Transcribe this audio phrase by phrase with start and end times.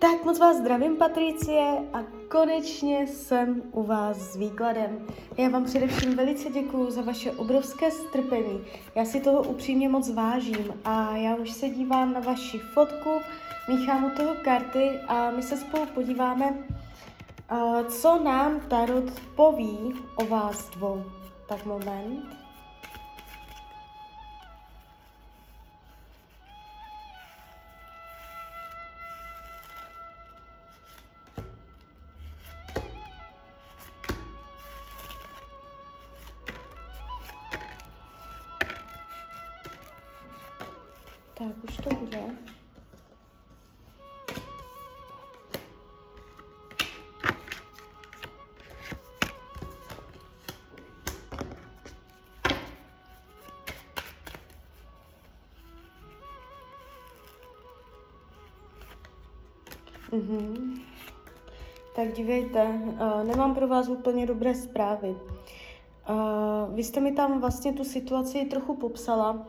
[0.00, 5.06] Tak moc vás zdravím, Patricie, a konečně jsem u vás s výkladem.
[5.38, 8.64] Já vám především velice děkuji za vaše obrovské strpení.
[8.94, 13.10] Já si toho upřímně moc vážím a já už se dívám na vaši fotku,
[13.68, 16.54] míchám u toho karty a my se spolu podíváme,
[17.88, 21.04] co nám Tarot poví o vás dvou.
[21.48, 22.39] Tak moment.
[42.10, 42.50] Bude.
[60.12, 60.80] Mm-hmm.
[61.96, 65.08] Tak dívejte, uh, nemám pro vás úplně dobré zprávy.
[65.08, 69.46] Uh, vy jste mi tam vlastně tu situaci trochu popsala,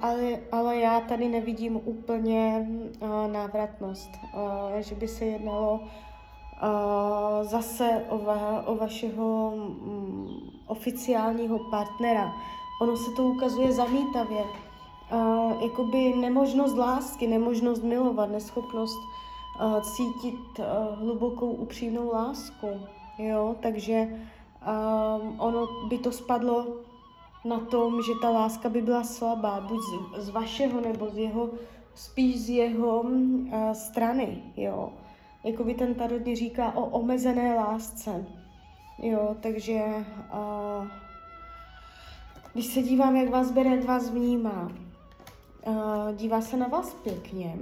[0.00, 2.68] ale, ale já tady nevidím úplně
[3.00, 5.80] uh, návratnost, uh, že by se jednalo
[7.42, 12.32] zase o, va, o vašeho um, oficiálního partnera.
[12.82, 14.44] Ono se to ukazuje zamítavě.
[15.60, 18.98] Jakoby nemožnost lásky, nemožnost milovat, neschopnost
[19.82, 20.60] cítit
[20.94, 22.66] hlubokou upřímnou lásku.
[23.18, 26.66] Jo, takže uh, ono by to spadlo
[27.44, 31.50] na tom, že ta láska by byla slabá, buď z, z vašeho nebo z jeho,
[31.94, 34.92] spíš z jeho uh, strany, jo.
[35.44, 38.26] Jako by ten tarot říká o omezené lásce,
[39.02, 39.82] jo, takže
[40.32, 40.86] uh,
[42.52, 44.72] když se dívám, jak vás bere, vás vnímá,
[45.66, 47.58] uh, dívá se na vás pěkně,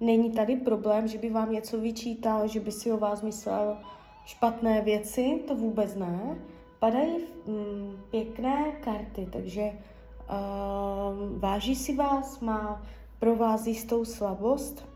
[0.00, 3.76] není tady problém, že by vám něco vyčítal, že by si o vás myslel
[4.24, 6.38] špatné věci, to vůbec ne,
[6.80, 12.82] padají mm, pěkné karty, takže uh, váží si vás, má
[13.18, 14.88] pro vás jistou slabost,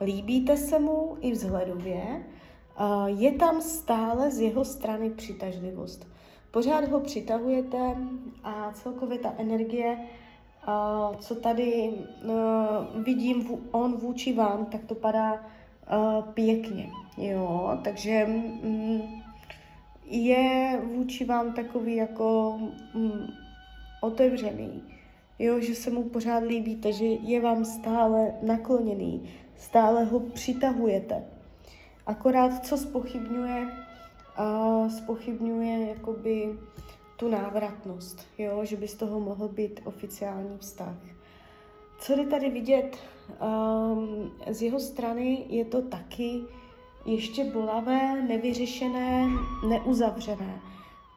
[0.00, 2.02] líbíte se mu i vzhledově,
[2.80, 6.06] uh, je tam stále z jeho strany přitažlivost.
[6.50, 7.96] Pořád ho přitahujete
[8.44, 11.92] a celkově ta energie, uh, co tady
[12.24, 16.90] uh, vidím v, on vůči vám, tak to padá uh, pěkně.
[17.16, 19.21] Jo, takže mm,
[20.04, 22.58] je vůči vám takový jako
[22.94, 23.26] mm,
[24.00, 24.82] otevřený,
[25.38, 31.24] jo, že se mu pořád líbíte, že je vám stále nakloněný, stále ho přitahujete.
[32.06, 33.66] Akorát co spochybňuje,
[34.36, 36.58] a spochybňuje jakoby
[37.16, 40.96] tu návratnost, jo, že by z toho mohl být oficiální vztah.
[41.98, 42.96] Co jde tady vidět
[43.28, 46.40] um, z jeho strany, je to taky
[47.04, 49.28] ještě bolavé, nevyřešené,
[49.68, 50.60] neuzavřené.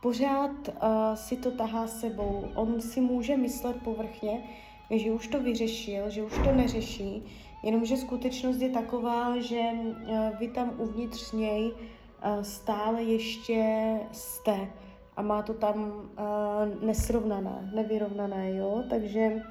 [0.01, 0.73] Pořád uh,
[1.15, 2.47] si to tahá sebou.
[2.55, 4.43] On si může myslet povrchně,
[4.91, 7.23] že už to vyřešil, že už to neřeší,
[7.63, 14.69] jenomže skutečnost je taková, že uh, vy tam uvnitř něj uh, stále ještě jste
[15.17, 19.41] a má to tam uh, nesrovnané, nevyrovnané, jo, takže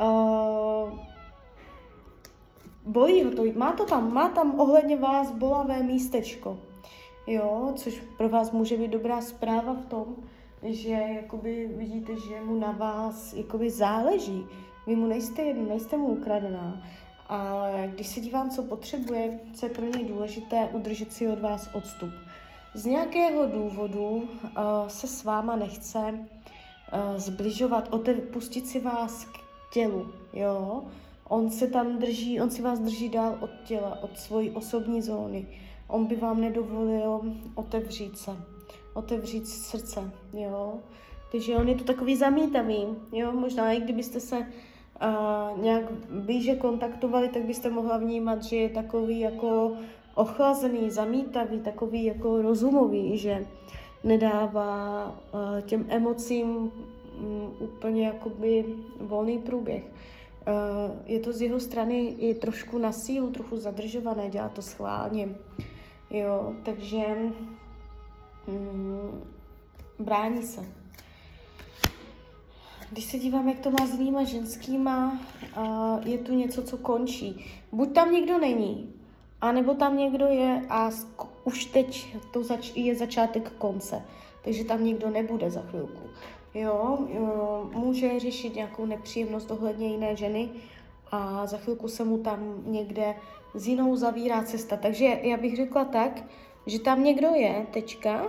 [0.00, 0.98] uh,
[2.84, 6.58] bolí ho to, má to tam, má tam ohledně vás bolavé místečko,
[7.26, 10.16] jo, což pro vás může být dobrá zpráva v tom,
[10.62, 14.46] že jakoby vidíte, že mu na vás jakoby záleží.
[14.86, 16.82] Vy mu nejste jedno, nejste mu ukradená.
[17.28, 21.70] A když se dívám, co potřebuje, co je pro něj důležité, udržet si od vás
[21.74, 22.10] odstup.
[22.74, 24.28] Z nějakého důvodu uh,
[24.88, 29.38] se s váma nechce uh, zbližovat, otev, pustit si vás k
[29.72, 30.84] tělu, jo,
[31.28, 35.46] On se tam drží, on si vás drží dál od těla, od svojí osobní zóny.
[35.88, 37.20] On by vám nedovolil
[37.54, 38.36] otevřít se,
[38.94, 40.74] otevřít srdce, jo.
[41.32, 43.32] Takže on je to takový zamítavý, jo.
[43.32, 49.20] Možná i kdybyste se uh, nějak blíže kontaktovali, tak byste mohla vnímat, že je takový
[49.20, 49.72] jako
[50.14, 53.46] ochlazený, zamítavý, takový jako rozumový, že
[54.04, 56.70] nedává uh, těm emocím um,
[57.60, 58.64] úplně jakoby
[59.00, 59.84] volný průběh.
[60.48, 65.28] Uh, je to z jeho strany i trošku na sílu, trochu zadržované, dělá to schválně.
[66.10, 66.98] Jo, takže
[68.46, 69.24] mm,
[69.98, 70.64] brání se.
[72.90, 75.20] Když se dívám, jak to má s jinýma ženskýma,
[75.56, 77.44] uh, je tu něco, co končí.
[77.72, 78.92] Buď tam někdo není,
[79.40, 80.90] anebo tam někdo je a
[81.44, 84.02] už teď to zač- je začátek konce.
[84.44, 86.08] Takže tam někdo nebude za chvilku
[86.54, 86.98] jo,
[87.74, 90.48] může řešit nějakou nepříjemnost ohledně jiné ženy
[91.10, 93.14] a za chvilku se mu tam někde
[93.54, 94.76] s jinou zavírá cesta.
[94.76, 96.24] Takže já bych řekla tak,
[96.66, 98.24] že tam někdo je, tečka,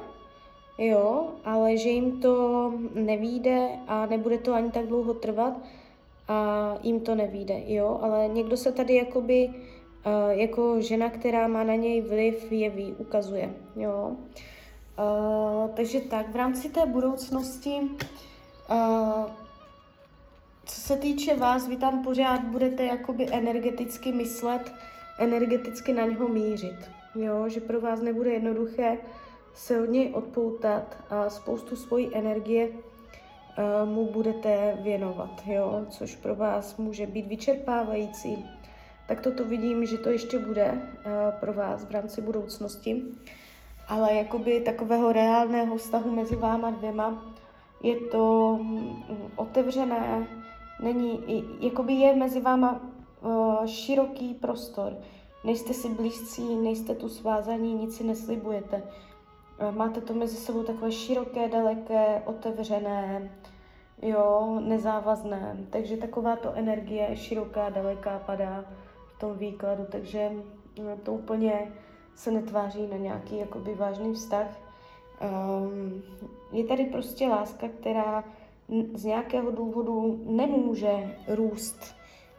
[0.78, 5.54] jo, ale že jim to nevíde a nebude to ani tak dlouho trvat
[6.28, 11.64] a jim to nevíde, jo, ale někdo se tady jakoby uh, jako žena, která má
[11.64, 14.16] na něj vliv, jeví, ukazuje, jo.
[15.00, 19.32] Uh, takže tak, v rámci té budoucnosti, uh,
[20.66, 24.74] co se týče vás, vy tam pořád budete jakoby energeticky myslet,
[25.20, 28.98] energeticky na něho mířit, jo, že pro vás nebude jednoduché
[29.54, 36.36] se od něj odpoutat a spoustu svojí energie uh, mu budete věnovat, jo, což pro
[36.36, 38.46] vás může být vyčerpávající.
[39.08, 43.04] Tak toto vidím, že to ještě bude uh, pro vás v rámci budoucnosti
[43.90, 47.26] ale jakoby takového reálného vztahu mezi váma dvěma
[47.84, 49.04] je to mm,
[49.36, 50.28] otevřené,
[50.82, 51.24] není,
[51.60, 52.82] jakoby je mezi váma
[53.22, 54.94] uh, široký prostor.
[55.44, 58.84] Nejste si blízcí, nejste tu svázaní, nic si neslibujete.
[59.62, 63.32] Uh, máte to mezi sebou takové široké, daleké, otevřené,
[64.02, 65.58] jo, nezávazné.
[65.70, 68.66] Takže taková to energie široká, daleká padá
[69.16, 70.32] v tom výkladu, takže
[70.80, 71.72] uh, to úplně
[72.20, 74.48] se netváří na nějaký jakoby vážný vztah.
[75.62, 76.04] Um,
[76.52, 78.24] je tady prostě láska, která
[78.94, 81.96] z nějakého důvodu nemůže růst,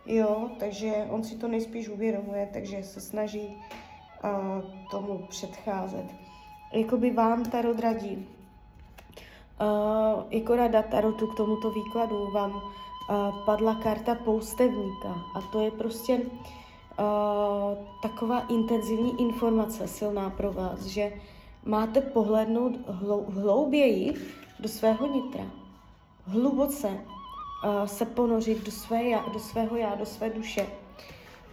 [0.06, 3.62] jo, takže on si to nejspíš uvědomuje, takže se snaží
[4.24, 4.30] uh,
[4.90, 6.06] tomu předcházet.
[6.72, 8.28] Jakoby vám Tarot radí.
[9.60, 15.70] Uh, jako rada Tarotu k tomuto výkladu vám uh, padla karta poustevníka a to je
[15.70, 16.22] prostě uh,
[18.02, 21.12] taková intenzivní informace silná pro vás, že
[21.64, 24.14] máte pohlednout hlou, hlouběji
[24.61, 25.44] do svého nitra,
[26.26, 30.67] hluboce uh, se ponořit do, své já, do svého já, do své duše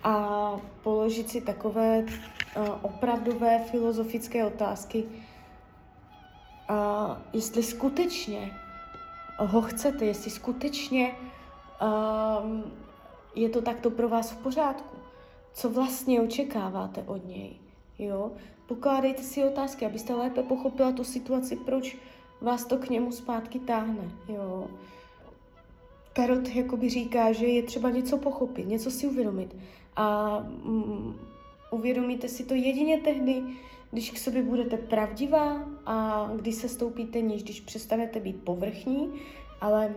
[0.04, 0.52] a
[0.84, 2.08] položit si takové uh,
[2.82, 8.52] opravdové filozofické otázky, uh, jestli skutečně
[9.40, 11.16] ho chcete, jestli skutečně
[11.82, 12.62] uh,
[13.36, 14.97] je to takto pro vás v pořádku
[15.57, 17.54] co vlastně očekáváte od něj.
[18.00, 18.31] Jo?
[18.68, 21.98] Pokládejte si otázky, abyste lépe pochopila tu situaci, proč
[22.42, 24.12] vás to k němu zpátky táhne.
[24.30, 24.68] Jo?
[26.13, 29.56] Tarot jakoby říká, že je třeba něco pochopit, něco si uvědomit.
[29.95, 31.15] A mm,
[31.71, 33.44] uvědomíte si to jedině tehdy,
[33.92, 39.13] když k sobě budete pravdivá a když se stoupíte níž, když přestanete být povrchní,
[39.62, 39.95] ale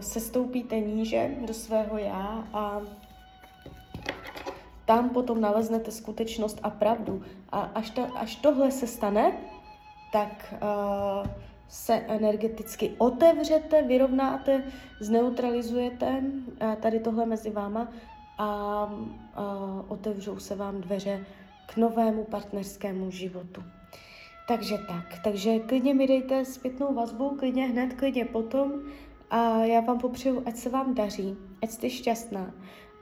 [0.00, 2.82] se stoupíte níže do svého já a
[4.86, 7.22] tam potom naleznete skutečnost a pravdu.
[7.52, 9.32] A až, ta, až tohle se stane,
[10.12, 11.30] tak uh,
[11.68, 14.64] se energeticky otevřete, vyrovnáte,
[15.00, 16.22] zneutralizujete
[16.62, 17.88] uh, tady tohle mezi váma
[18.38, 21.26] a uh, otevřou se vám dveře
[21.66, 23.62] k novému partnerskému životu.
[24.48, 28.72] Takže tak, takže klidně mi dejte zpětnou vazbu, klidně hned, klidně potom
[29.30, 32.54] a já vám popřeju, ať se vám daří, ať jste šťastná